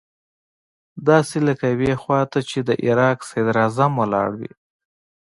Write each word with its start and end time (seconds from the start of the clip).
داسې 1.07 1.37
لکه 1.47 1.65
يوې 1.73 1.93
خوا 2.01 2.21
ته 2.31 2.39
چې 2.49 2.59
د 2.67 2.69
عراق 2.85 3.17
صدراعظم 3.29 3.91
ولاړ 4.01 4.29
وي. 4.39 4.51